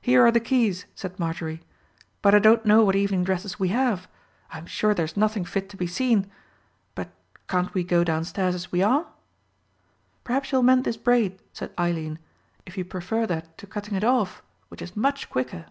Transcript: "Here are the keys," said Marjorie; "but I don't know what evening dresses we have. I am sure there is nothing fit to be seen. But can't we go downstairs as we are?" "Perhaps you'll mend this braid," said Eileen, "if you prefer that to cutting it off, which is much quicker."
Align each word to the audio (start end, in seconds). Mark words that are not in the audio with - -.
"Here 0.00 0.26
are 0.26 0.32
the 0.32 0.40
keys," 0.40 0.84
said 0.96 1.16
Marjorie; 1.20 1.62
"but 2.22 2.34
I 2.34 2.40
don't 2.40 2.66
know 2.66 2.82
what 2.84 2.96
evening 2.96 3.22
dresses 3.22 3.56
we 3.56 3.68
have. 3.68 4.08
I 4.50 4.58
am 4.58 4.66
sure 4.66 4.94
there 4.94 5.04
is 5.04 5.16
nothing 5.16 5.44
fit 5.44 5.68
to 5.68 5.76
be 5.76 5.86
seen. 5.86 6.28
But 6.96 7.12
can't 7.46 7.72
we 7.72 7.84
go 7.84 8.02
downstairs 8.02 8.56
as 8.56 8.72
we 8.72 8.82
are?" 8.82 9.06
"Perhaps 10.24 10.50
you'll 10.50 10.64
mend 10.64 10.82
this 10.82 10.96
braid," 10.96 11.40
said 11.52 11.72
Eileen, 11.78 12.18
"if 12.66 12.76
you 12.76 12.84
prefer 12.84 13.28
that 13.28 13.56
to 13.58 13.66
cutting 13.68 13.94
it 13.94 14.02
off, 14.02 14.42
which 14.70 14.82
is 14.82 14.96
much 14.96 15.30
quicker." 15.30 15.66